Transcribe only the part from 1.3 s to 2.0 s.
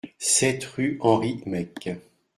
Meck